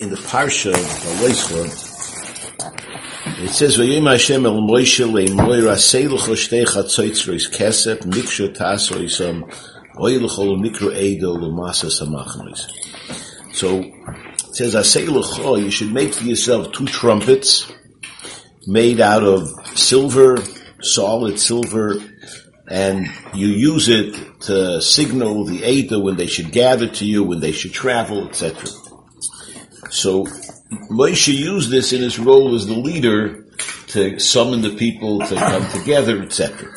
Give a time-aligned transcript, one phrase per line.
[0.00, 0.80] in the parsha of
[1.20, 1.66] Leisra,
[3.44, 9.44] it says, "Vayim Hashem el Moshe le'moira seilucho shtei chatzoitzrois kesef mikshu taso isam
[9.96, 12.66] oilucho mikro edo l'masa samachnois."
[13.52, 17.66] So it says, "Aseilucho, you should make for yourself two trumpets
[18.66, 20.42] made out of silver,
[20.80, 22.02] solid silver,
[22.68, 27.40] and you use it to signal the Edo when they should gather to you, when
[27.40, 28.66] they should travel, etc."
[29.90, 30.24] So
[30.90, 33.44] Moshe used this in his role as the leader
[33.88, 36.72] to summon the people to come together, etc.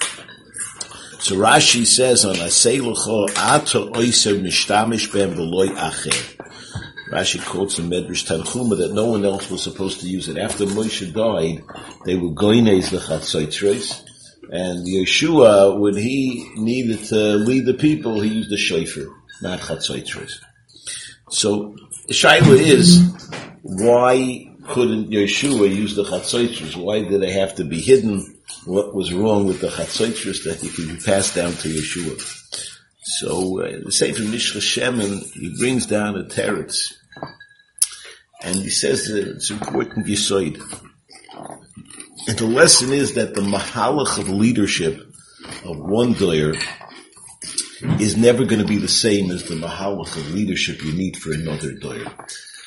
[1.19, 6.37] So Rashi says on Aseilucho Ato Oiser Mishtamish Ben Veloy Acher.
[7.11, 10.37] Rashi quotes in Medrash Tanchuma that no one else was supposed to use it.
[10.37, 11.63] After Moshe died,
[12.05, 14.03] they were goines lechatzoitres,
[14.51, 19.05] and Yeshua, when he needed to lead the people, he used the shofar,
[19.41, 20.39] not chatzoitres.
[21.29, 21.75] So
[22.07, 22.99] the shaila is,
[23.61, 26.75] why couldn't Yeshua use the chatzaitrus?
[26.75, 28.37] Why did they have to be hidden?
[28.65, 32.21] What was wrong with the chatzaitrus that he could be passed down to Yeshua?
[33.03, 36.93] So uh, the Sefer Mishra Shemin, he brings down a teretz,
[38.41, 40.61] and he says that it's important yisoid.
[42.27, 45.05] And the lesson is that the mahalach of leadership
[45.65, 46.53] of one doyer
[47.99, 51.33] is never going to be the same as the mahalach of leadership you need for
[51.33, 52.11] another doyer.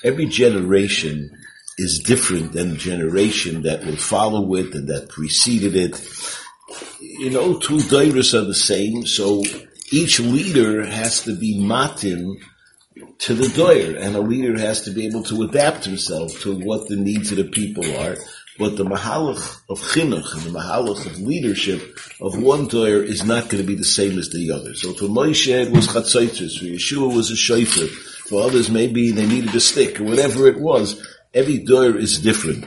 [0.05, 1.31] Every generation
[1.79, 6.01] is different than the generation that will follow it and that preceded it.
[7.01, 9.43] You know, two doyers are the same, so
[9.91, 12.39] each leader has to be matin
[13.19, 16.89] to the doyer, and a leader has to be able to adapt himself to what
[16.89, 18.17] the needs of the people are.
[18.59, 23.49] But the mahalach of chinuch and the mahalach of leadership of one doyer is not
[23.49, 24.75] going to be the same as the other.
[24.75, 27.87] So for Moshe it was chatzaitis, for Yeshua was a shofar,
[28.29, 31.07] for others maybe they needed a stick or whatever it was.
[31.35, 32.65] Every doyer is different.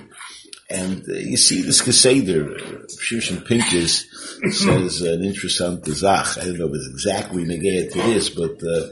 [0.69, 4.05] And uh, you see this Geseder, Shimshon Pincus
[4.51, 6.37] says an interesting zach.
[6.37, 8.89] I don't know if it's exactly negated to this, but uh,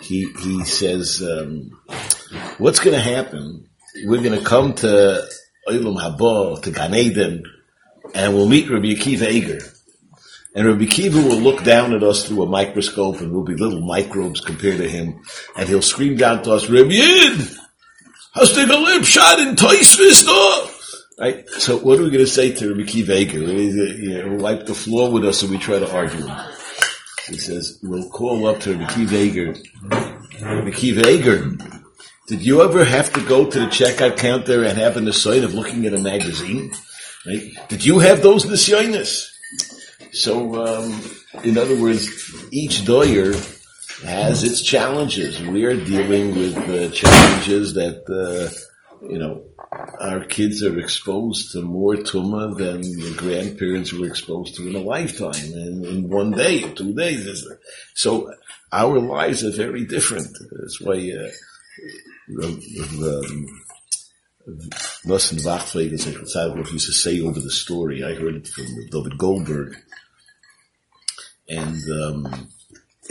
[0.00, 1.76] he he says, um,
[2.58, 3.68] what's going to happen?
[4.04, 5.28] We're going to come to
[5.70, 7.44] Haba, to Gan Eden,
[8.14, 9.60] and we'll meet Rabbi Akiva Eger.
[10.54, 13.80] And Rabbi Akiva will look down at us through a microscope and we'll be little
[13.80, 15.20] microbes compared to him.
[15.56, 17.38] And he'll scream down to us, Rabbi Yid,
[18.34, 20.70] hast du shot in Teusvis, no?
[21.20, 21.48] Right?
[21.50, 23.38] So what are we going to say to Rabbi Akiva Eger?
[23.38, 26.26] You know, wipe the floor with us and we try to argue.
[27.28, 29.54] He says, we'll call up to Rabbi Akiva Eger.
[29.84, 31.77] Rabbi Akiva Eger,
[32.28, 35.54] did you ever have to go to the checkout counter and have an sign of
[35.54, 36.72] looking at a magazine?
[37.26, 37.52] Right?
[37.68, 39.30] Did you have those nisyonis?
[40.12, 41.02] So, um,
[41.42, 42.06] in other words,
[42.52, 43.32] each doyer
[44.04, 45.40] has its challenges.
[45.40, 48.52] We are dealing with uh, challenges that, uh,
[49.08, 49.44] you know,
[49.98, 54.80] our kids are exposed to more tuma than the grandparents were exposed to in a
[54.80, 57.46] lifetime, and in one day or two days.
[57.94, 58.32] So
[58.70, 60.28] our lives are very different.
[60.50, 61.28] That's why uh,
[62.28, 63.46] um,
[65.04, 68.02] Nosson Wachtfogel is what used to say over the story.
[68.02, 69.76] I heard it from David Goldberg,
[71.48, 72.48] and um,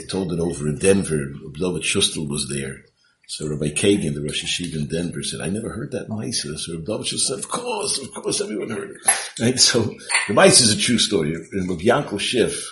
[0.08, 1.32] told it over in Denver.
[1.52, 2.84] David Shustel was there.
[3.26, 6.74] So Rabbi Kagan, the Rosh Yeshiva in Denver, said, "I never heard that Maisa." So
[6.74, 8.96] Rabbi David said, "Of course, of course, everyone heard it."
[9.40, 9.58] Right?
[9.58, 11.34] So the Maisa is a true story.
[11.34, 12.66] And Rabbi Yankel Schiff,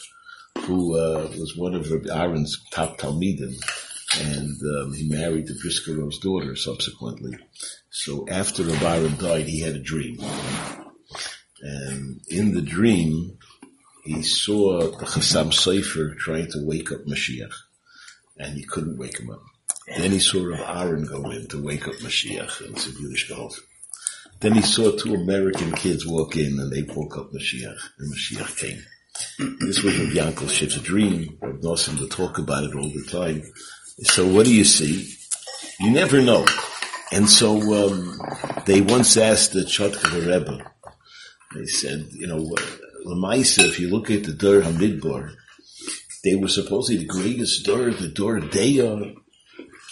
[0.60, 3.54] who uh, was one of Aaron's top Talmidim,
[4.20, 7.36] and um, he married the Briskarov's daughter subsequently.
[7.90, 10.18] So after Rabbi died, he had a dream.
[11.60, 13.38] And in the dream,
[14.04, 17.54] he saw the Chassam Sofer trying to wake up Mashiach.
[18.38, 19.40] And he couldn't wake him up.
[19.96, 23.58] Then he saw Rav Aaron go in to wake up Mashiach and said Yiddish Gehalt.
[24.40, 28.58] Then he saw two American kids walk in and they woke up Mashiach and Mashiach
[28.58, 28.82] came.
[29.60, 31.38] This was Rav Yankel Schiff's dream.
[31.40, 33.42] Rav Nosson to talk about it all the time.
[34.02, 35.08] So what do you see?
[35.80, 36.44] You never know.
[37.12, 38.20] And so um,
[38.66, 40.72] they once asked the Chotka Rebbe,
[41.54, 42.54] they said, you know,
[43.06, 45.32] Lamaisa, if you look at the Dur Hamidbar,
[46.24, 49.14] they were supposedly the greatest Dur, the Dur Deya,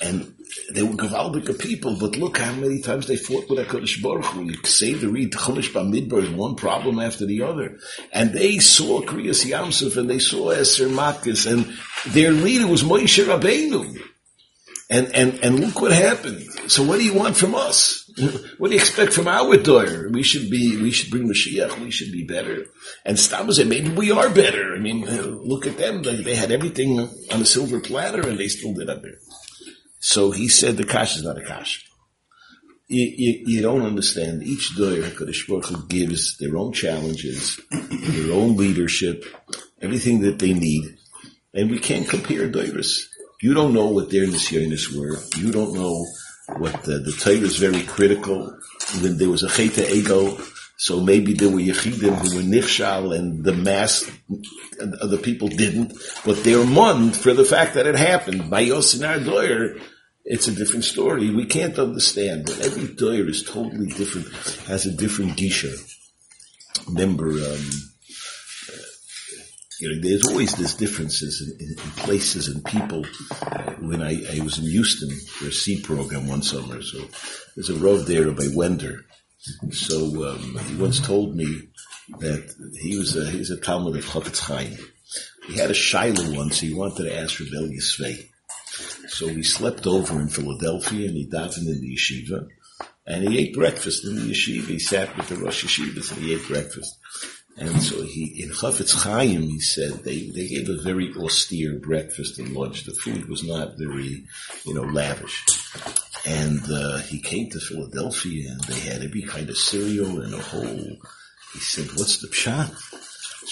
[0.02, 0.33] and
[0.72, 4.44] they were Gavaldic people, but look how many times they fought with HaKadosh Baruch Hu.
[4.44, 7.78] You say the read Chumash Bamidbar is one problem after the other.
[8.12, 11.72] And they saw Kriyas Yamsuf and they saw Eser Makis and
[12.12, 14.00] their leader was Moshe Rabbeinu.
[14.90, 16.42] And, and, and look what happened.
[16.68, 18.02] So what do you want from us?
[18.58, 20.08] What do you expect from our daughter?
[20.08, 21.80] We should be, we should bring Mashiach.
[21.80, 22.66] We should be better.
[23.04, 24.72] And Stam said, maybe we are better.
[24.74, 25.04] I mean,
[25.44, 26.02] look at them.
[26.02, 29.18] They, they had everything on a silver platter and they still did under.
[30.04, 31.82] So he said the kash is not a kash.
[32.88, 34.42] you, you, you don't understand.
[34.42, 39.24] Each doyer Hakadosh Baruch Hu gives their own challenges, their own leadership,
[39.80, 40.84] everything that they need,
[41.54, 43.06] and we can't compare doyers.
[43.40, 45.16] You don't know what their nisyonis were.
[45.38, 46.06] You don't know
[46.58, 48.58] what the, the Torah is very critical.
[49.00, 50.36] When there was a cheta ego,
[50.76, 54.06] so maybe there were yechidim who were nichshal and the mass
[54.78, 55.94] of the people didn't,
[56.26, 58.50] but they're mon for the fact that it happened.
[58.50, 59.76] By Yosinar Doyer,
[60.24, 61.30] it's a different story.
[61.30, 64.28] We can't understand that every doyer is totally different,
[64.66, 65.72] has a different gisha.
[66.88, 67.70] Remember, um,
[69.80, 73.04] you know, there's always these differences in, in, in places and people.
[73.80, 76.98] When I, I, was in Houston for a C program one summer, so
[77.54, 79.04] there's a road there by Wender.
[79.72, 81.68] So um, he once told me
[82.18, 84.78] that he was a, he's a Talmud of Chafetz Chaim.
[85.46, 86.60] He had a shiloh once.
[86.60, 88.30] He wanted to ask for Reb Elya Svei.
[89.08, 92.48] So he slept over in Philadelphia and he davened in the yeshiva.
[93.06, 94.66] And he ate breakfast in the yeshiva.
[94.66, 96.98] He sat with the Rosh Yeshivas and he ate breakfast.
[97.56, 102.38] And so he, in Chafetz Chaim, he said they, they gave a very austere breakfast
[102.38, 102.84] and lunch.
[102.84, 104.24] The food was not very,
[104.64, 105.44] you know, lavish.
[106.26, 110.40] And, uh, he came to Philadelphia and they had every kind of cereal and a
[110.40, 110.96] whole,
[111.52, 112.72] he said, what's the pshat?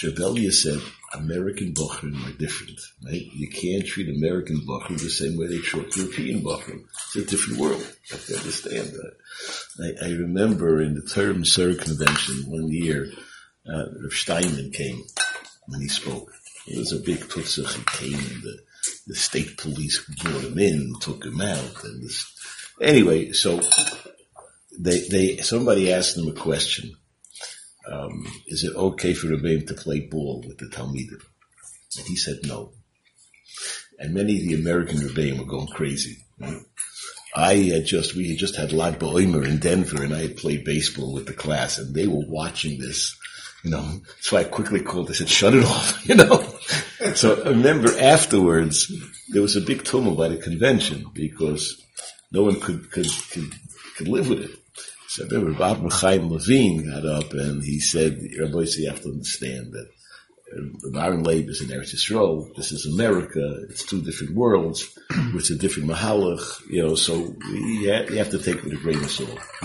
[0.03, 0.81] Reb Elya said,
[1.15, 3.27] American Bochum are different, right?
[3.35, 6.85] You can't treat American Bochum the same way they treat European Bochum.
[7.15, 7.81] It's a different world.
[7.81, 9.15] You have to understand that.
[10.03, 13.11] I, I remember in the Term Sir convention one year,
[13.69, 15.03] uh, Rav Steinman came
[15.67, 16.33] when he spoke.
[16.67, 17.75] It was a big tutzach.
[17.75, 18.59] He came and the,
[19.09, 21.85] the state police brought him in, took him out.
[21.85, 22.33] And this,
[22.81, 23.61] anyway, so
[24.79, 26.97] they, they, somebody asked him a question
[27.91, 31.23] um, is it okay for Rebbeim to play ball with the Talmidim?
[31.99, 32.73] And he said no.
[33.99, 36.19] And many of the American Rebbeim were going crazy.
[37.35, 40.65] I had just, we had just had Lag BaOmer in Denver and I had played
[40.65, 43.17] baseball with the class and they were watching this,
[43.63, 46.43] you know, so I quickly called, I said, shut it off, you know.
[47.15, 48.93] so I remember afterwards,
[49.29, 51.83] there was a big tumult by the convention because
[52.31, 53.53] no one could, could, could,
[53.97, 54.62] could live with it.
[55.13, 59.75] So I remember Chaim Levine got up and he said, Rabbi, you have to understand
[59.75, 59.91] that
[60.81, 62.55] the Baron Leib is in Eretz Yisrael.
[62.57, 63.59] This is America.
[63.69, 64.99] It's two different worlds.
[65.35, 66.95] It's a different mahalach, you know.
[66.95, 69.39] So you have to take it with a grain of salt.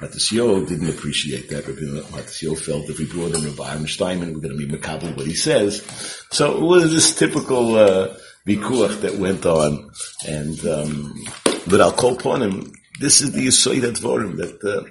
[0.00, 1.64] Matisyo didn't appreciate that.
[1.64, 5.34] Matisyo felt if we brought in Rabbi Steinman, we're going to be makabel what he
[5.34, 5.82] says.
[6.30, 8.14] So it was this typical uh,
[8.46, 9.90] that went on,
[10.24, 11.24] and um,
[11.66, 14.84] but I'll call upon him this is the Yisoid Advarim that uh,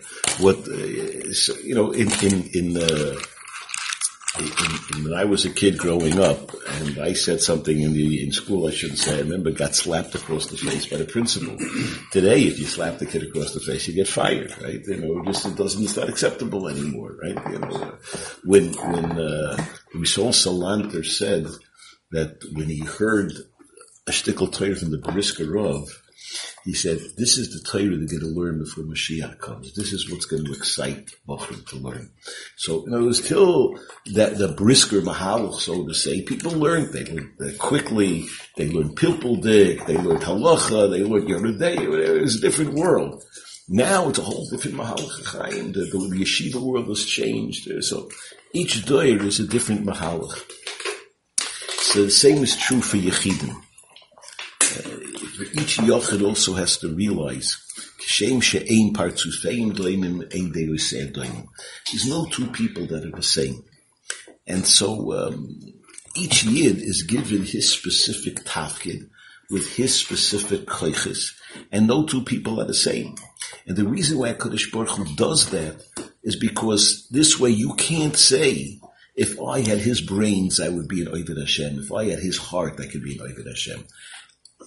[0.44, 3.16] what uh, you know in in in, uh,
[4.40, 8.24] in, in, when I was a kid growing up, and I said something in the
[8.24, 9.18] in school I shouldn't say.
[9.18, 11.58] I remember got slapped across the face by the principal.
[12.12, 14.82] Today, if you slap the kid across the face, you get fired, right?
[14.86, 17.52] You know, just it doesn't it's not acceptable anymore, right?
[17.52, 17.98] You know,
[18.44, 19.56] when when uh,
[19.94, 21.48] Reb Yisroel Salanter said
[22.12, 23.32] that when he heard
[24.08, 25.46] a shtickle Torah from the Brisker
[26.64, 29.74] he said, this is the Torah they're going to learn before Mashiach comes.
[29.74, 32.10] This is what's going to excite Bachrim to learn.
[32.56, 33.78] So, in other words, till
[34.14, 39.86] that, the brisker Mahalach, so to say, people learned, they learned quickly, they learned Pilpuldik,
[39.86, 43.24] they learned Halacha, they learned Yeridei, it was a different world.
[43.68, 45.72] Now it's a whole different Mahalach Chaim.
[45.72, 47.70] The, the, the yeshiva world has changed.
[47.84, 48.10] So
[48.54, 50.38] each doyer is a different Mahalach.
[51.80, 53.56] So the same is true for Yechidim
[55.40, 57.58] each yochid also has to realize
[57.98, 58.48] there's
[62.08, 63.64] no two people that are the same.
[64.46, 65.60] And so um,
[66.16, 69.10] each yid is given his specific tafkid
[69.50, 71.32] with his specific koiches,
[71.72, 73.16] and no two people are the same.
[73.66, 75.84] And the reason why Kodesh Baruch Hu does that
[76.24, 78.80] is because this way you can't say,
[79.16, 81.80] if I had his brains, I would be an Ovid Hashem.
[81.80, 83.86] If I had his heart, I could be an Ovid Hashem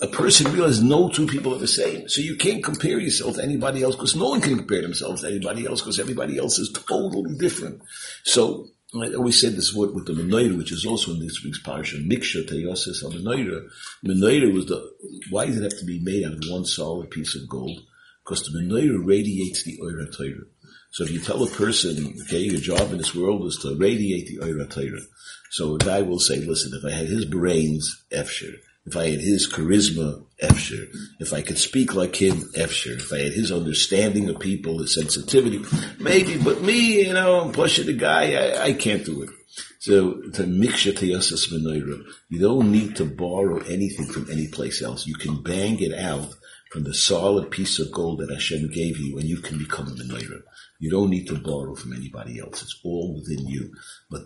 [0.00, 2.08] a person realizes no two people are the same.
[2.08, 5.28] So you can't compare yourself to anybody else because no one can compare themselves to
[5.28, 7.82] anybody else because everybody else is totally different.
[8.24, 11.62] So I always said this word with the menorah, which is also in this week's
[11.62, 13.68] parsha, Miksha Teyosis on menorah.
[14.04, 14.90] Menorah was the,
[15.30, 17.80] why does it have to be made out of one solid piece of gold?
[18.24, 20.46] Because the menorah radiates the Oira Torah.
[20.90, 24.28] So if you tell a person, okay, your job in this world is to radiate
[24.28, 25.02] the Oira Torah.
[25.50, 28.54] So a guy will say, listen, if I had his brains, Efsher.
[28.86, 30.86] If I had his charisma, Efsher.
[31.18, 32.96] If I could speak like him, Efsher.
[32.96, 35.64] If I had his understanding of people, his sensitivity,
[35.98, 36.36] maybe.
[36.36, 39.30] But me, you know, I'm pushing the guy, I, I can't do it.
[39.78, 45.06] So to miksha menorah, you don't need to borrow anything from any place else.
[45.06, 46.34] You can bang it out
[46.70, 49.92] from the solid piece of gold that Hashem gave you, and you can become a
[49.92, 50.42] menorah.
[50.78, 52.62] You don't need to borrow from anybody else.
[52.62, 53.72] It's all within you.
[54.10, 54.22] But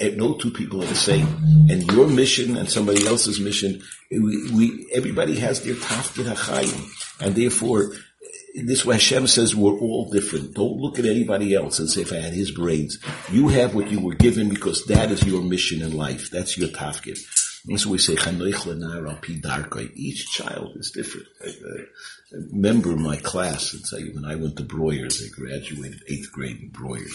[0.00, 1.26] no two people are the same.
[1.70, 6.90] And your mission and somebody else's mission, we, we everybody has their tafkid hachayim.
[7.20, 7.92] And therefore,
[8.54, 10.54] this way Hashem says we're all different.
[10.54, 12.98] Don't look at anybody else and say if I had his brains.
[13.30, 16.30] You have what you were given because that is your mission in life.
[16.30, 17.18] That's your tafkid.
[17.66, 18.14] That's why we say
[19.94, 21.26] Each child is different.
[22.32, 26.68] A member of my class, when I went to Breuer's, I graduated eighth grade in
[26.70, 27.14] Breuer's.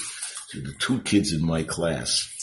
[0.50, 2.35] So the two kids in my class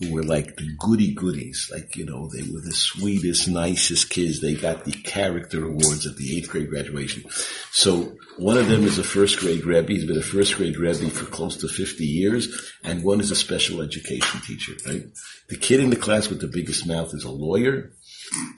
[0.00, 1.70] who were like the goody goodies.
[1.72, 4.40] Like, you know, they were the sweetest, nicest kids.
[4.40, 7.24] They got the character awards at the eighth grade graduation.
[7.70, 9.92] So one of them is a first grade Rebbe.
[9.92, 12.72] He's been a first grade Rebbe for close to 50 years.
[12.82, 15.04] And one is a special education teacher, right?
[15.48, 17.92] The kid in the class with the biggest mouth is a lawyer.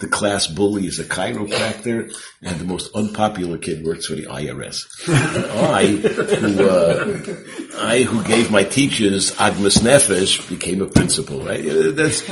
[0.01, 4.85] The class bully is a chiropractor, and the most unpopular kid works for the IRS.
[5.09, 11.43] I, who, uh, I, who gave my teachers Agmas Nefesh, became a principal.
[11.43, 11.63] Right?
[11.65, 12.27] That's,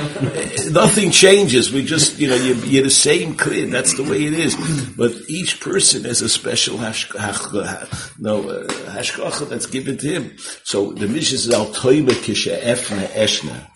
[0.71, 1.71] nothing changes.
[1.71, 3.71] We just, you know, you're, you're the same kid.
[3.71, 4.55] That's the way it is.
[4.95, 10.37] But each person has a special hashkacha, no, uh, hashkacha that's given to him.
[10.63, 13.67] So the mission is al toiba kisha efna eshna.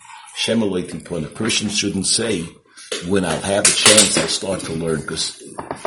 [0.48, 2.42] A person shouldn't say,
[3.08, 5.42] when I'll have a chance, I'll start to learn because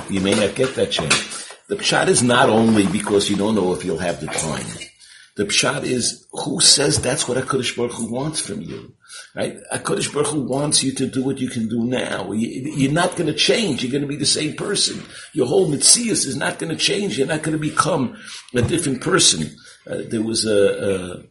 [0.09, 1.47] you may not get that chance.
[1.67, 4.65] The pshat is not only because you don't know if you'll have the time.
[5.39, 8.93] The pshat is who says that's what HaKadosh Baruch Hu wants from you,
[9.33, 9.57] right?
[9.71, 12.33] HaKadosh Baruch Hu wants you to do what you can do now.
[12.33, 13.81] You're not going to change.
[13.81, 15.01] You're going to be the same person.
[15.31, 17.17] Your whole mitzias is not going to change.
[17.17, 18.17] You're not going to become
[18.53, 19.55] a different person.
[19.89, 21.23] Uh, there was a,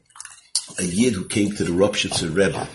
[0.79, 2.67] a, a yid who came to the Ropshitzer Rebbe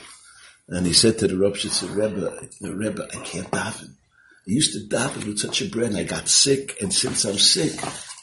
[0.68, 3.90] and he said to the Ropshitzer Rebbe, the Rebbe, I can't daven.
[3.90, 7.74] I used to daven with such a bread I got sick, and since I'm sick,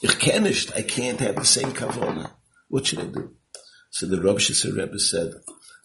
[0.00, 0.14] ich
[0.76, 2.30] I can't have the same kavona.
[2.70, 3.34] What should I do?
[3.90, 5.34] So the Ropshitzer Rebbe said,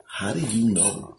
[0.08, 1.18] how do you know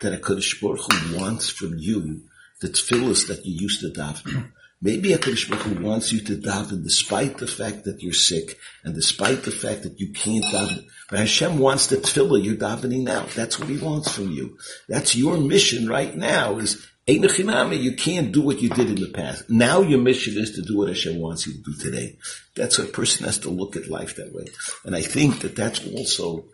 [0.00, 2.22] that a Baruch Hu wants from you
[2.60, 4.52] the tefillahs that you used to daven?
[4.80, 8.94] Maybe HaKadosh Baruch Hu wants you to daven despite the fact that you're sick and
[8.94, 10.86] despite the fact that you can't daven.
[11.10, 13.26] But Hashem wants the tefillah you're davening now.
[13.34, 14.58] That's what He wants from you.
[14.88, 19.50] That's your mission right now is you can't do what you did in the past.
[19.50, 22.16] Now your mission is to do what Hashem wants you to do today.
[22.54, 24.46] That's what a person has to look at life that way.
[24.84, 26.46] And I think that that's also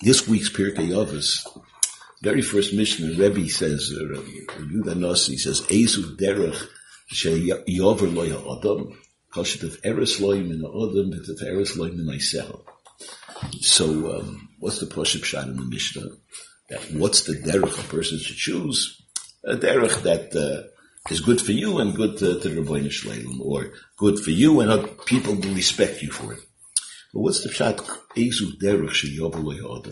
[0.00, 1.44] this week's Pirkei Avos.
[2.22, 4.20] Very first mission, the Rebbe says, uh,
[4.60, 6.68] Yudah Nasi says, "Ezu derech
[7.12, 8.96] sheyover loya adam,
[9.32, 12.20] kashet eres loy min adam, v'tet eres loy min
[13.60, 16.10] So, um, what's the Pashup shot in the Mishnah?
[16.68, 19.00] That what's the derech a person should choose?
[19.44, 20.68] A derech that uh,
[21.10, 24.60] is good for you and good to, to the Rabbeinu Shleilim, or good for you
[24.60, 26.40] and people will respect you for it.
[27.12, 27.78] But what's the pshat?
[28.16, 29.82] Ezu derech sheyovel lo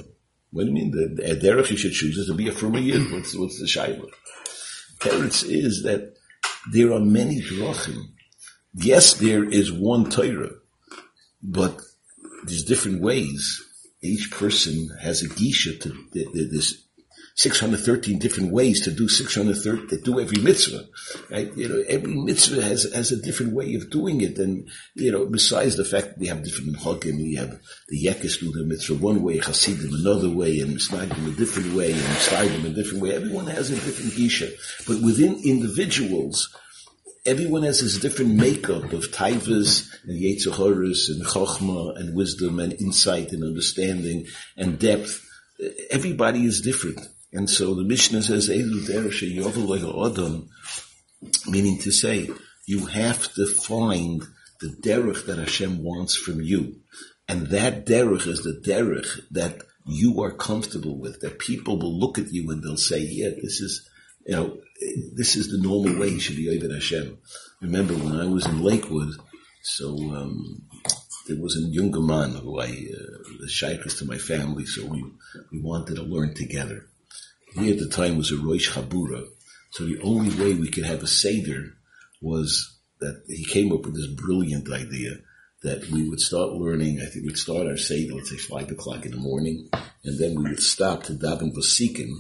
[0.50, 0.90] What do you mean?
[0.90, 3.11] The, the derech you should choose is to be a from yid.
[3.11, 4.09] What's, what's the shaila?
[4.99, 6.14] Teretz is that
[6.73, 8.12] there are many drachim.
[8.75, 10.50] Yes, there is one Torah,
[11.43, 11.81] but
[12.45, 13.64] there's different ways.
[14.02, 16.85] Each person has a gisha to this
[17.38, 20.88] 613 different ways to do 613, to do every mitzvah,
[21.30, 21.57] right?
[21.57, 24.38] You know, every mitzvah has, has a different way of doing it.
[24.38, 28.40] And, you know, besides the fact that we have different minhagim, we have the yekis
[28.40, 32.64] do the mitzvah one way, chassidim another way, and misnagim a different way, and misnagim
[32.64, 33.14] a different way.
[33.14, 34.50] Everyone has a different gisha.
[34.88, 36.52] But within individuals,
[37.25, 43.30] everyone has his different makeup of taivas and yetzahoras and chokhmah and wisdom and insight
[43.30, 44.26] and understanding
[44.57, 45.25] and depth.
[45.92, 46.99] Everybody is different.
[47.32, 48.49] And so the Mishnah says,
[51.47, 52.30] meaning to say,
[52.66, 54.23] you have to find
[54.61, 56.80] the derech that Hashem wants from you.
[57.28, 62.18] And that derech is the derech that you are comfortable with, that people will look
[62.18, 63.88] at you and they'll say, yeah, this is,
[64.26, 64.58] you know,
[65.14, 67.18] this is the normal way you should be over Hashem.
[67.61, 69.14] Remember when I was in Lakewood,
[69.62, 70.62] so, um,
[71.26, 75.04] there was a younger man who I, uh, the shaykhs to my family, so we,
[75.52, 76.87] we wanted to learn together.
[77.55, 79.26] He at the time was a Roish Habura.
[79.71, 81.75] So the only way we could have a Seder
[82.21, 85.19] was that he came up with this brilliant idea
[85.62, 89.05] that we would start learning, I think we'd start our Seder, let's say five o'clock
[89.05, 89.69] in the morning,
[90.05, 92.11] and then we would stop to daven Vasikin,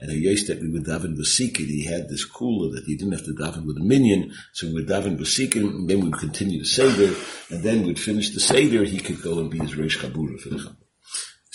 [0.00, 3.12] and he used that we would daven Vasikin, he had this cooler that he didn't
[3.12, 6.58] have to daven with a minion, so we would daven Vasikin, and then we'd continue
[6.58, 7.14] the Seder,
[7.50, 10.48] and then we'd finish the Seder, he could go and be his Rosh Chabura for
[10.48, 10.85] the Chabura.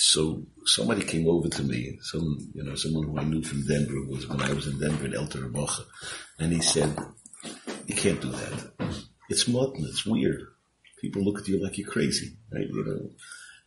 [0.03, 4.01] So somebody came over to me, some, you know, someone who I knew from Denver
[4.09, 5.29] was when I was in Denver in El
[6.39, 6.97] and he said,
[7.85, 8.95] you can't do that.
[9.29, 9.85] it's mutton.
[9.87, 10.41] It's weird.
[10.99, 12.67] People look at you like you're crazy, right?
[12.67, 13.09] You know.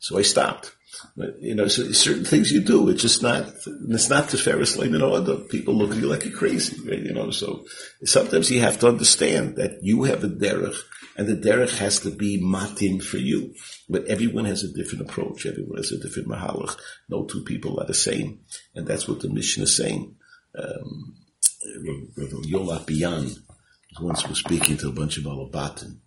[0.04, 0.70] So I stopped.
[1.16, 3.49] But, you know, so certain things you do, it's just not,
[3.88, 5.37] it's not the fairest lane in order.
[5.37, 6.99] People look at you like you're crazy, right?
[6.99, 7.64] You know, so
[8.04, 10.76] sometimes you have to understand that you have a derech
[11.16, 13.54] and the derech has to be matin for you.
[13.88, 15.46] But everyone has a different approach.
[15.46, 16.76] Everyone has a different mahalach.
[17.08, 18.40] No two people are the same.
[18.75, 20.16] And that's what the mission is saying.
[20.54, 21.14] Um,
[22.18, 23.34] Elya Lopian
[24.02, 26.00] once was speaking to a bunch of Alabatim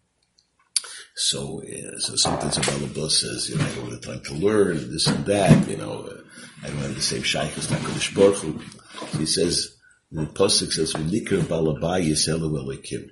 [1.17, 4.91] so, uh, so sometimes a Balabas says, you know, I don't have time to learn,
[4.91, 6.21] this and that, you know, uh,
[6.63, 9.17] I don't have the same shaykh as HaKadosh Baruch Hu.
[9.17, 9.75] He says,
[10.12, 13.09] the Pasuk says, V'nikr Balabayis Elu Elikim.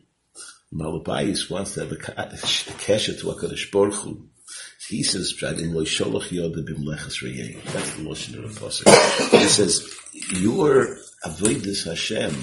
[0.71, 4.29] Balabayis wants to have a, kesha to HaKadosh Baruch Hu.
[4.87, 7.63] He says, Pshadin lo sholach yoda reyeh.
[7.73, 9.39] That's the Lashon of the Pasuk.
[9.39, 9.97] He says,
[10.39, 10.95] your
[11.25, 12.35] avoidus Hashem,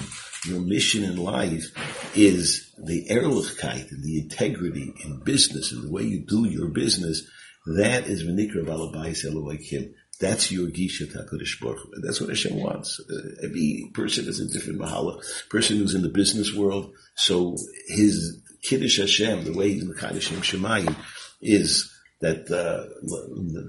[0.45, 1.73] your mission in life
[2.15, 7.23] is the ehrlichkeit and the integrity in business and the way you do your business.
[7.65, 9.93] That is v'nikra balabayis elohikim.
[10.19, 12.99] That's your gisha takodish baruch and that's what Hashem wants.
[12.99, 15.21] Uh, every person is a different mahala.
[15.49, 20.95] Person who's in the business world, so his kiddush Hashem, the way he's mekadosh Shemayim,
[21.41, 21.89] is
[22.21, 22.87] that uh,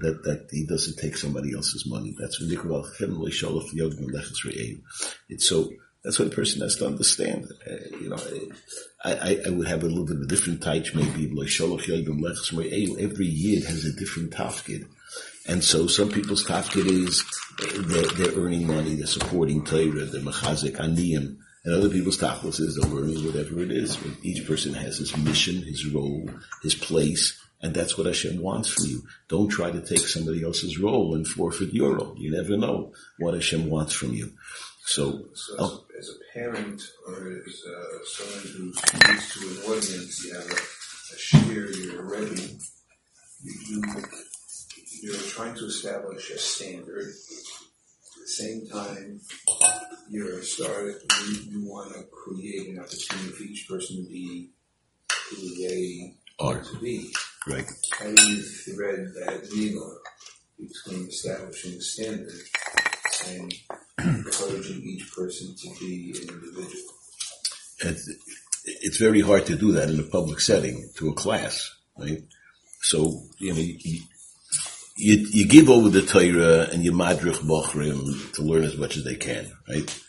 [0.01, 2.15] that that he doesn't take somebody else's money.
[2.19, 4.81] That's v'nikra balabayis
[5.29, 5.69] It's so
[6.05, 7.47] that's what a person has to understand.
[7.69, 8.17] Uh, you know,
[9.03, 11.25] I, I, would have a little bit of a different touch, maybe
[12.99, 14.85] every year has a different tafkid.
[15.47, 17.25] And so some people's tafkid is
[17.59, 22.75] they're, they're, earning money, they're supporting Torah, they're mechazik, aniyim, and other people's tachlis is
[22.75, 23.97] they're learning whatever it is.
[23.97, 26.29] But each person has his mission, his role,
[26.61, 29.01] his place, and that's what Hashem wants from you.
[29.27, 32.13] Don't try to take somebody else's role and forfeit your role.
[32.15, 34.33] You never know what Hashem wants from you.
[34.85, 35.85] So, so oh.
[35.97, 40.53] as, a parent or as uh, someone who's used to an audience, you have a,
[40.53, 42.57] a share, you're already,
[43.43, 43.83] you,
[45.01, 47.07] you, are trying to establish a standard.
[47.07, 49.21] At the same time,
[50.07, 50.97] you're starting,
[51.29, 54.51] you, you want to create an opportunity for each person to be
[55.31, 57.11] who they are to be.
[57.47, 57.65] Right.
[57.91, 59.97] How do you thread that needle
[60.59, 62.31] between establishing a standard
[63.27, 63.51] and
[63.97, 66.93] encouraging each person to be an individual.
[67.79, 68.09] It's,
[68.65, 72.23] it's very hard to do that in a public setting to a class, right?
[72.81, 74.01] So, you know, you,
[74.97, 79.03] you, you give over the Torah and you madrich bochrim to learn as much as
[79.03, 80.01] they can, right?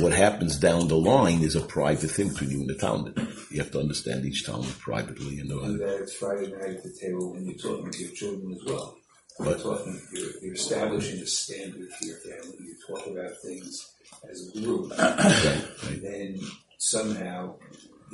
[0.00, 3.16] What happens down the line is a private thing between you and the Talmud.
[3.50, 5.60] You have to understand each Talmud privately and know.
[5.60, 8.98] And it's Friday night at the table when you're talking to your children as well.
[9.38, 12.56] But talking, you're, you're, establishing a standard for your family.
[12.60, 13.92] You talk about things
[14.30, 16.40] as a group, and then
[16.78, 17.56] somehow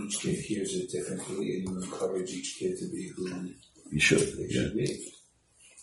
[0.00, 3.50] each kid hears it differently, and you encourage each kid to be who
[3.90, 4.37] you should.
[4.37, 4.62] They yeah.
[4.62, 5.12] should be.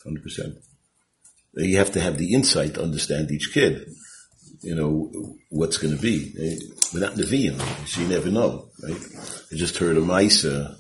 [0.03, 0.55] Hundred percent.
[1.55, 3.89] You have to have the insight to understand each kid.
[4.61, 6.33] You know what's going to be.
[6.93, 9.01] Without Nevi'im, so you never know, right?
[9.51, 10.75] I just heard a Misa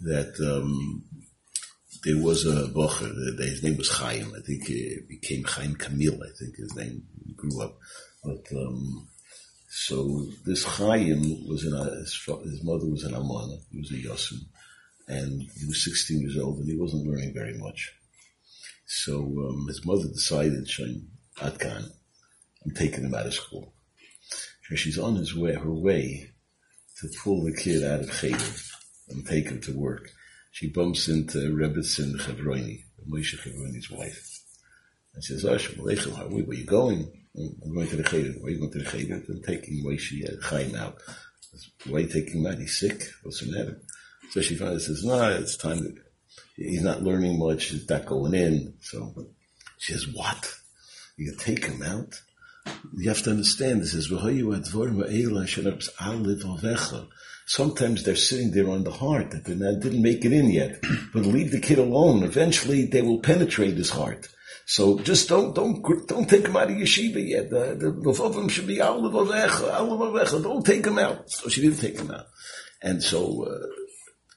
[0.00, 1.04] that um,
[2.04, 6.30] there was a bocher, his name was Chaim, I think it became Chaim Kamil, I
[6.38, 7.02] think his name
[7.36, 7.78] grew up.
[8.24, 9.08] But, um,
[9.68, 13.94] so this Chaim was in a, his, his mother was an Almana, he was a
[13.94, 14.40] Yosim,
[15.08, 17.92] and he was 16 years old and he wasn't learning very much.
[18.86, 21.02] So, um, his mother decided, Shaim
[21.36, 21.90] Atkan,
[22.64, 23.72] I'm taking him out of school.
[24.68, 26.30] So she's on his way, her way
[27.00, 28.44] to pull the kid out of Cheder
[29.08, 30.10] and take him to work
[30.50, 34.40] she bumps into Rebbetzin Chavroni, Moshe Chavroni's wife.
[35.14, 36.42] And says, oh, Shalom how are we?
[36.42, 37.10] Where are you going?
[37.36, 38.32] I'm going to the Cheder.
[38.40, 39.22] Where are you going to the Cheder?
[39.28, 40.98] I'm taking Moshe uh, Chaim out.
[41.86, 42.58] Why are you taking out?
[42.58, 43.02] He's sick.
[43.22, 43.80] What's the matter?
[44.30, 45.94] So she finally says, no, it's time to,
[46.56, 47.66] he's not learning much.
[47.66, 48.74] He's not going in.
[48.80, 49.26] So
[49.78, 50.54] she says, what?
[51.16, 52.20] You take him out?
[52.96, 54.10] You have to understand this is,
[57.50, 60.80] Sometimes they're sitting there on the heart that they didn't make it in yet.
[61.12, 62.22] But leave the kid alone.
[62.22, 64.28] Eventually they will penetrate his heart.
[64.66, 67.50] So just don't, don't, don't take him out of yeshiva yet.
[67.50, 68.76] The, the, the should be
[70.40, 71.28] Don't take him out.
[71.28, 72.26] So she didn't take him out.
[72.82, 73.66] And so, uh,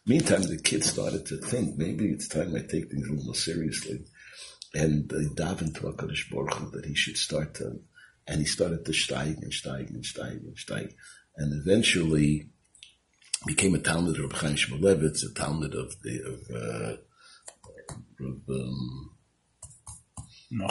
[0.08, 3.36] meantime, the kid started to think, maybe it's time I take things a little more
[3.36, 4.00] seriously.
[4.74, 7.80] And they davened to HaKadosh Baruch that he should start to,
[8.26, 10.94] and he started to steig and steig and steig and steig.
[11.38, 12.50] And eventually,
[13.46, 19.12] became a Talmud of Chaim Shmulevitz, a Talmud of the of, uh, of um,
[20.52, 20.68] no.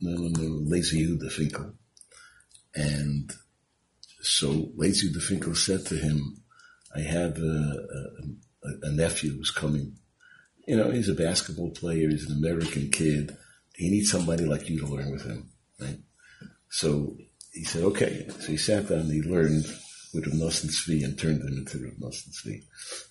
[0.00, 1.74] no, no, no, Leizer Yehuda Finkel,
[2.74, 3.32] and
[4.20, 6.42] so Leizer Yehuda Finkel said to him,
[6.94, 7.86] I have a,
[8.64, 9.96] a, a nephew who's coming.
[10.66, 12.08] You know, he's a basketball player.
[12.08, 13.36] He's an American kid.
[13.74, 15.98] He needs somebody like you to learn with him, right?
[16.70, 17.16] So
[17.52, 18.26] he said, okay.
[18.40, 19.66] So he sat down and he learned
[20.14, 22.62] with Rav Nosson Tzvi and turned him into Rav Nosson Tzvi.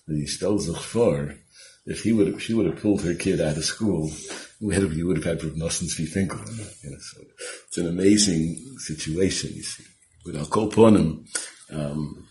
[0.06, 1.38] But he still Zachfar,
[1.86, 4.10] if he would she would have pulled her kid out of school,
[4.60, 6.40] we you would have had Rav Nosson Tzvi Finkel.
[6.82, 7.20] You know, so
[7.68, 9.84] it's an amazing situation, you see.
[10.24, 11.26] With Al Kol Ponim,
[11.70, 12.26] um,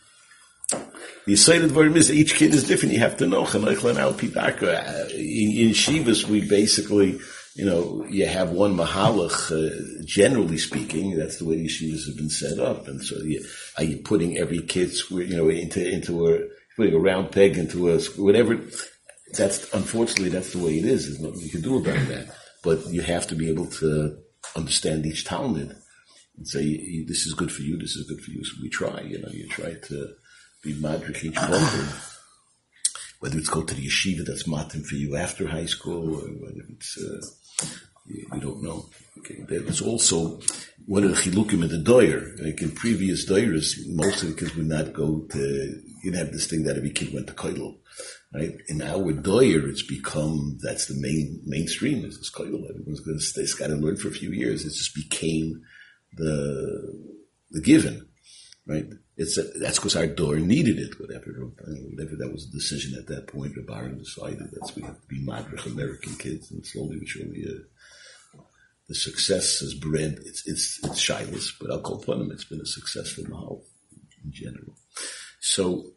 [1.26, 2.94] the word is each kid is different.
[2.94, 3.42] You have to know.
[3.42, 3.48] In
[5.72, 7.20] Shivas, we basically,
[7.56, 12.30] you know, you have one mahalach, uh, generally speaking, that's the way yeshivas have been
[12.30, 12.88] set up.
[12.88, 13.46] And so you,
[13.78, 16.39] are you putting every kid square, you know, into, into a,
[16.76, 18.60] putting a round peg into a, whatever,
[19.38, 21.06] that's, unfortunately, that's the way it is.
[21.06, 22.36] There's nothing you can do about that.
[22.63, 24.18] But you have to be able to
[24.56, 25.76] understand each Talmud
[26.38, 28.44] and say, this is good for you, this is good for you.
[28.44, 30.13] So we try, you know, you try to
[30.63, 32.10] be madrich each bocher
[33.24, 36.60] whether it's go to the yeshiva that's matim for you after high school, or whether
[36.68, 37.26] it's uh,
[38.06, 38.86] you don't know.
[39.20, 40.39] Okay, there's also
[40.86, 42.36] one of the chilukim in the doyer.
[42.42, 45.39] Like in previous doyers, most of the kids would not go to.
[46.04, 47.78] You would have this thing that every kid went to koidel,
[48.34, 48.54] right?
[48.68, 52.70] In our doyer, it's become that's the main mainstream is this koidel.
[52.70, 53.42] Everyone's going to.
[53.42, 54.66] It's got to learn for a few years.
[54.66, 55.62] It just became
[56.18, 57.13] the
[57.52, 58.10] the given,
[58.67, 58.86] right?
[59.17, 63.08] It's a, that's because our door needed it, whatever, whatever that was a decision at
[63.08, 63.56] that point.
[63.56, 63.62] The
[63.97, 68.39] decided that we have to be madrich American kids, and slowly but surely, uh,
[68.88, 70.19] the success has bred.
[70.26, 72.32] It's it's it's shyness, but I'll call upon them.
[72.32, 73.63] It's been a successful mahal
[74.23, 74.76] in general.
[75.39, 75.91] So,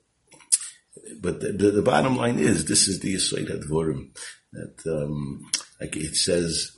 [1.20, 4.10] but the, the, the, bottom line is this is the Yisrael Advorim
[4.52, 5.48] that um,
[5.80, 6.72] like it says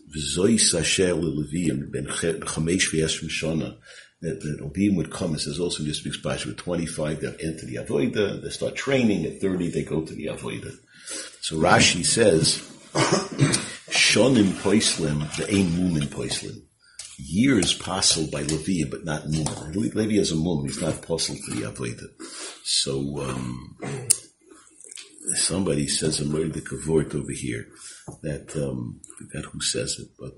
[1.90, 2.92] ben chamesh
[4.20, 7.28] that the Obim would come, it says also in this week's Parsha, with 25, they
[7.28, 10.72] enter the Avoida, they start training, at 30, they go to the Avoida.
[11.40, 12.58] So Rashi says,
[13.90, 16.62] Shonim poislim, the ain mumin poislim.
[17.16, 19.74] Years passel by Levi, but not mumin.
[19.74, 22.08] Levi has a mumin, he's not possible to the Avoida.
[22.64, 23.78] So, um,
[25.34, 27.68] somebody says a murder kavort over here,
[28.22, 30.32] that, um, forgot who says it, but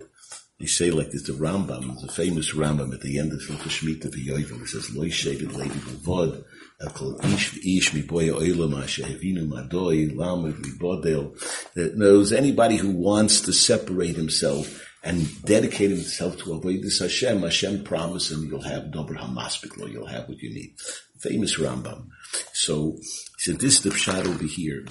[0.61, 4.13] they say like this, the Rambam, the famous Rambam at the end of Hilchah Shemitah
[4.15, 6.45] V'Yovel, it says, Loi Shevet Levi V'Vod,
[6.83, 13.41] Akol Ish Ish Miboya Oilam Hashehevinu Madoi, Lamed Libodel, uh, that knows anybody who wants
[13.41, 18.93] to separate himself and dedicate himself to avoid this Hashem, Hashem promise and you'll have
[18.93, 20.75] Dober Hamaspik, you'll have what you need.
[21.21, 22.09] Famous Rambam.
[22.53, 24.85] So, he said, this is the pshat over here,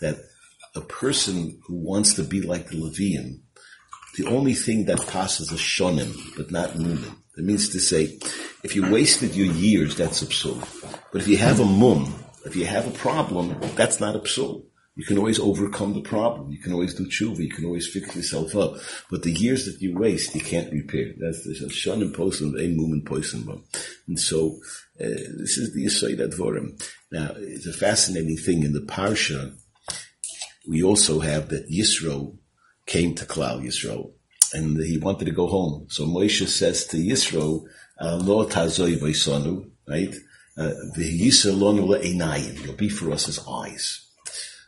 [0.00, 0.18] that
[0.74, 3.40] a person who wants to be like the Levian,
[4.16, 7.14] the only thing that passes is shonim, but not mumin.
[7.36, 8.18] That means to say,
[8.62, 10.62] if you wasted your years, that's absurd.
[11.12, 14.62] But if you have a mum, if you have a problem, that's not absurd.
[14.94, 16.50] You can always overcome the problem.
[16.50, 17.38] You can always do tshuva.
[17.38, 18.74] You can always fix yourself up.
[19.10, 21.14] But the years that you waste, you can't repair.
[21.18, 23.48] That's the shonim posen, a mumin posen.
[24.06, 24.58] And so,
[25.00, 26.78] uh, this is the Yisrael Advorim.
[27.10, 29.56] Now, it's a fascinating thing in the Parsha.
[30.68, 32.36] We also have that Yisro
[32.86, 34.12] came to Klal Yisro,
[34.52, 35.86] and he wanted to go home.
[35.88, 37.64] So Moshe says to Yisro,
[38.00, 40.14] uh, "Lo tazoi v'isonu," right?
[40.56, 40.72] Uh,
[42.64, 44.02] You'll be for us as eyes.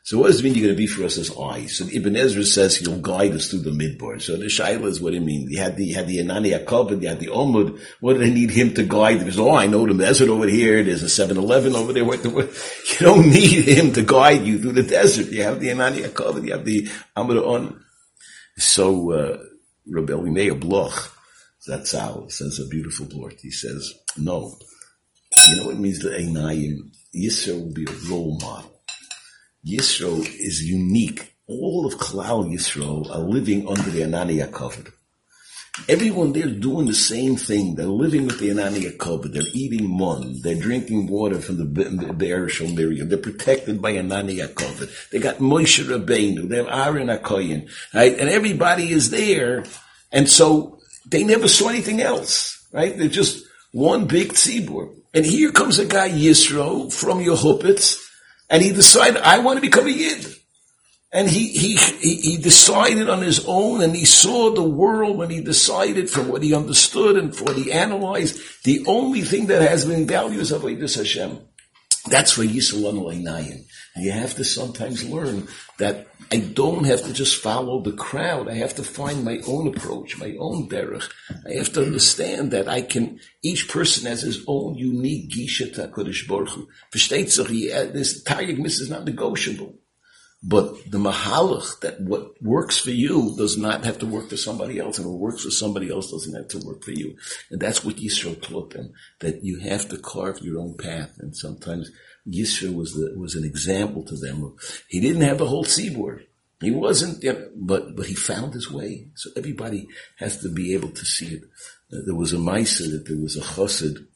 [0.05, 1.79] So what does it mean you're going to be for us as eyes?
[1.79, 4.21] So Ibn Ezra says you'll guide us through the midbar.
[4.21, 5.51] So the shaila is what it means.
[5.51, 7.81] You had the, you had the Ananei HaKavod and you had the Omud.
[8.01, 9.21] What do they need him to guide?
[9.21, 10.83] Because, oh, I know the desert over here.
[10.83, 12.05] There's a 7-Eleven over there.
[12.05, 15.33] You don't need him to guide you through the desert.
[15.33, 17.84] You have the Ananei HaKavod and you have the Amud On.
[18.57, 19.39] So, uh,
[19.87, 21.17] Rebbe Meir Bloch,
[21.67, 23.41] that's how says a beautiful blort.
[23.41, 24.59] He says, no.
[25.49, 26.95] You know what it means to Einayim?
[27.15, 28.81] Yisro will be a role model.
[29.67, 31.35] Yisro is unique.
[31.47, 34.95] All of Klal Yisro are living under the Ananiya covenant.
[35.89, 37.75] Everyone there doing the same thing.
[37.75, 39.35] They're living with the Ananiya covenant.
[39.35, 40.41] They're eating mun.
[40.41, 43.09] They're drinking water from the Be'er Miriam.
[43.09, 44.93] They're protected by Ananiya covenant.
[45.11, 46.49] They got Moshe Rabbeinu.
[46.49, 47.69] They have Aaron Akoyin.
[47.93, 48.19] Right?
[48.19, 49.65] And everybody is there.
[50.13, 52.67] And so they never saw anything else.
[52.73, 52.97] Right?
[52.97, 54.95] They're just one big tzibur.
[55.13, 58.01] And here comes a guy, Yisro, from your Yehupitz,
[58.49, 60.27] and he decided, I want to become a Yid.
[61.15, 65.41] And he, he, he decided on his own and he saw the world when he
[65.41, 70.09] decided from what he understood and what he analyzed, the only thing that has been
[70.09, 71.39] value is Avodah Hashem.
[72.09, 73.65] That's where Yisrael Nayin.
[73.95, 75.47] And you have to sometimes learn
[75.79, 78.49] that I don't have to just follow the crowd.
[78.49, 81.09] I have to find my own approach, my own derech.
[81.49, 85.87] I have to understand that I can, each person has his own unique gisha to
[85.87, 86.27] HaKadosh
[87.93, 89.79] this targumist is not negotiable.
[90.47, 94.79] But the mahalach that what works for you does not have to work for somebody
[94.79, 97.17] else, and what works for somebody else doesn't have to work for you.
[97.51, 101.17] And that's what Yisro taught them, that you have to carve your own path.
[101.19, 101.91] And sometimes
[102.29, 104.55] Yisro was the, was an example to them.
[104.89, 106.27] He didn't have the whole seaboard.
[106.61, 107.25] He wasn't,
[107.57, 109.09] but, but he found his way.
[109.15, 111.43] So everybody has to be able to see it.
[111.91, 114.07] There was a Maisa that there was a chassid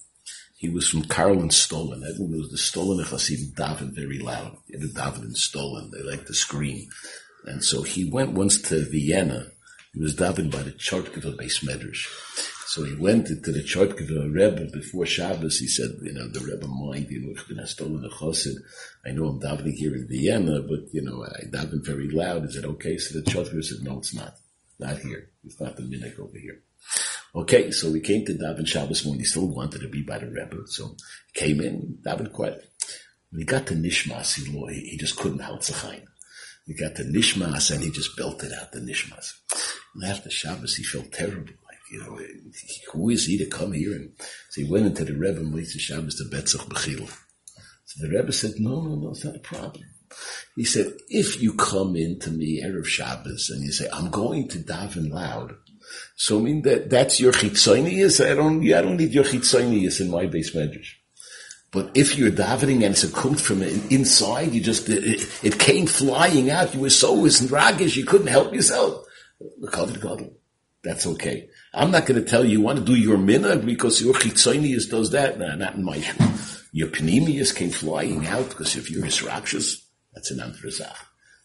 [0.59, 2.03] he was from and.
[2.03, 4.57] I think it was the Stolin Chassidim daven very loud.
[4.69, 5.93] The daven in Stolin.
[5.93, 6.89] They like to scream.
[7.45, 9.53] And so he went once to Vienna.
[9.95, 12.09] He was davened by the Chartkova base Medrash.
[12.67, 15.59] So he went into the Chartkova Rebbe before Shabbos.
[15.61, 18.57] He said, you know, the Rebbe mind, you know, Stolin Chassid.
[19.07, 22.47] I know I'm davening here in Vienna, but, you know, I daven very loud.
[22.47, 22.99] Is it okay?
[22.99, 24.35] So the Chartkova said, no, it's not.
[24.81, 25.31] Not here.
[25.45, 26.65] It's not the minute over here.
[27.39, 30.27] Okay, so we came to Daven Shabbos when he still wanted to be by the
[30.27, 30.67] Rebbe.
[30.67, 30.97] So
[31.33, 32.69] he came in, Daven quiet.
[33.31, 36.03] When he got to Nishmas, he, he just couldn't help Zachain.
[36.67, 39.35] He got to Nishmas and he just belted out the Nishmas.
[39.95, 41.53] And after Shabbos, he felt terrible.
[41.65, 42.19] Like, you know,
[42.93, 43.93] who is he to come here?
[43.93, 44.11] And
[44.51, 47.09] so he went into the Rebbe and to Shabbos to Betzach Bechil.
[47.85, 49.85] So the Rebbe said, no, no, no, it's not a problem.
[50.57, 54.59] He said, if you come into me Erev Shabbos and you say, I'm going to
[54.59, 55.55] daven loud,
[56.17, 58.25] so I mean that that's your chitzonius.
[58.25, 60.95] I don't, I don't need your chitzonius in my base measures.
[61.71, 65.87] But if you're davening and it's a comes from inside, you just, it, it, came
[65.87, 66.75] flying out.
[66.75, 69.05] You were so ragish, you couldn't help yourself.
[70.83, 71.51] That's okay.
[71.75, 74.89] I'm not going to tell you, you want to do your minhag because your chitzonius
[74.89, 75.39] does that.
[75.39, 76.25] Nah, not in my shoe.
[76.73, 80.97] Your panemius came flying out because if you're Israchus, that's an antrazach.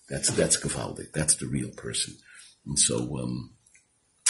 [0.09, 1.11] That's, that's Gavaldik.
[1.13, 2.15] That's the real person.
[2.65, 3.52] And so, um,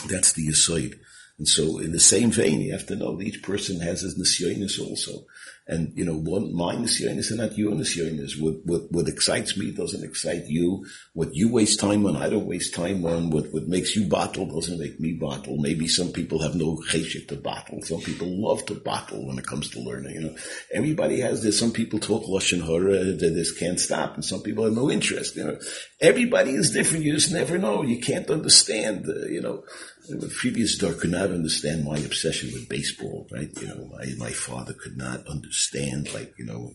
[0.10, 0.96] that's the aside.
[1.40, 4.18] And so in the same vein, you have to know that each person has his
[4.18, 5.26] nisyonis also.
[5.66, 8.40] And, you know, one, my nisyonis and not your nisyonis.
[8.40, 10.86] What, what, what excites me doesn't excite you.
[11.14, 13.30] What you waste time on, I don't waste time on.
[13.30, 15.58] What, what makes you bottle doesn't make me bottle.
[15.58, 17.82] Maybe some people have no cheshik to bottle.
[17.82, 20.36] Some people love to bottle when it comes to learning, you know.
[20.72, 21.58] Everybody has this.
[21.58, 24.16] Some people talk Lashon Hara, that this can't stop.
[24.16, 25.58] And some people have no interest, you know.
[26.02, 27.06] Everybody is different.
[27.06, 27.84] You just never know.
[27.84, 29.64] You can't understand, uh, you know.
[30.10, 33.50] The previous could not understand my obsession with baseball, right?
[33.62, 36.74] You know, my, my father could not understand, like, you know,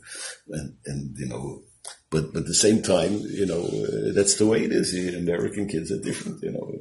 [0.49, 1.63] and, and, you know,
[2.11, 4.95] but, but at the same time, you know, uh, that's the way it is.
[5.15, 6.73] American kids are different, you know.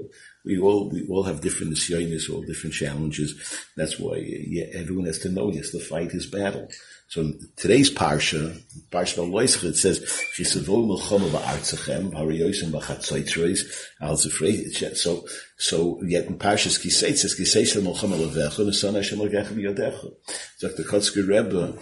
[0.46, 3.36] We all, we all have different nisyonis, all different challenges.
[3.76, 6.70] That's why yeah, everyone has to know he has to fight his battle.
[7.10, 10.00] So today's parsha, parsha Loisach, it says,
[10.36, 13.62] "Chisavol milchama ba'artzachem, hariyosim b'chatzoitrois,
[14.02, 15.26] al zefrei." So,
[15.58, 20.14] so yet in parshas Kisei it says, "Kisei milchama levecha, v'son Hashem l'gecha b'yodecha."
[20.58, 21.80] So the Kotzker Rebbe,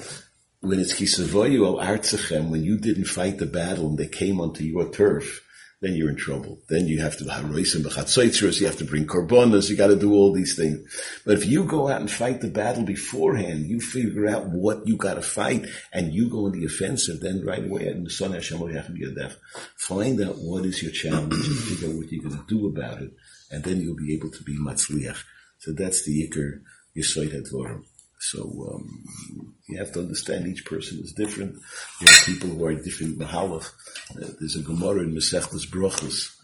[0.60, 4.64] when it's Kisavoyu al artzachem, when you didn't fight the battle and they came onto
[4.64, 5.42] your turf,
[5.86, 6.58] then you're in trouble.
[6.68, 10.56] Then you have to you have to bring korbanos, you got to do all these
[10.56, 10.80] things.
[11.24, 14.98] But if you go out and fight the battle beforehand, you figure out what you
[14.98, 19.36] got to fight, and you go in the offensive, then right away, the Sonashama yadav,
[19.78, 23.04] find out what is your challenge and figure out what you're going to do about
[23.04, 23.12] it,
[23.52, 25.22] and then you'll be able to be matzliach.
[25.60, 26.62] So that's the ikr
[26.98, 27.84] yisoid advorim.
[28.32, 28.42] So
[28.74, 31.58] um, you have to understand each person is different.
[32.02, 33.72] You have people who are different mahalach.
[34.12, 36.36] Uh, there's a Gemara in Masechtas Brachos.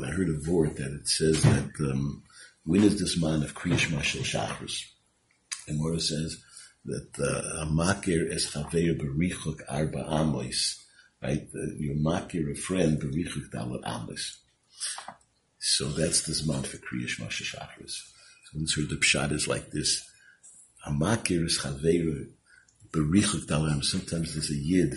[0.00, 2.22] I heard a word that it says that um,
[2.64, 4.84] when is this man of Kriyash Mashal Shachris?
[5.66, 6.40] And Gemara says
[6.84, 10.84] that uh, a makir es chaver berichuk arba amos,
[11.20, 11.48] right?
[11.52, 14.38] Uh, your makir, a friend, berichuk dalat amos.
[15.58, 18.02] So that's this man for Kriyash Mashal Shachris.
[18.66, 20.09] So the pshat is like this
[20.86, 22.28] Hamakir is Chaveru,
[22.90, 23.84] Berichuk Dalam.
[23.84, 24.94] Sometimes there's a Yid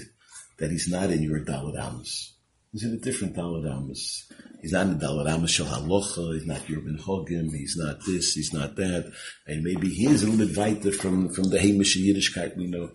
[0.57, 2.33] that he's not in your Amos.
[2.71, 4.31] He's in a different Amos.
[4.61, 7.99] He's not in the Dalit Amos Shal Halocha, he's not your Ben Hogim, he's not
[8.05, 9.11] this, he's not that.
[9.45, 12.91] And maybe he is a little bit weiter from, from the Hamish Yiddishkeit we know.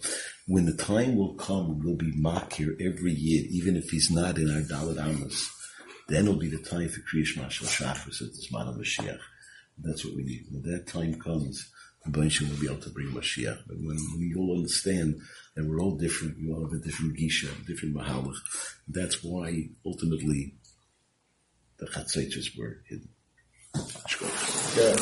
[0.46, 4.50] When the time will come, we'll be Makir every Yid, even if he's not in
[4.50, 5.50] our Amos.
[6.08, 9.20] Then will be the time for Kriyash Mashal Shachris at this Man of Mashiach.
[9.76, 10.46] That's what we need.
[10.50, 11.70] When that time comes,
[12.08, 13.64] Abinshim will be able to bring Mashiach.
[13.66, 15.20] But when we all understand
[15.54, 18.36] that we're all different, we all have a different Gisha, different Mahalach,
[18.88, 20.54] that's why ultimately
[21.78, 23.08] the Chatzaitis were hidden.
[24.76, 24.96] Yeah.